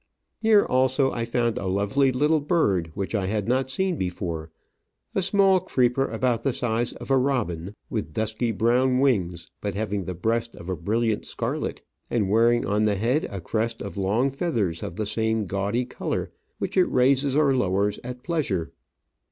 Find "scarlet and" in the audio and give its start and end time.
11.27-12.31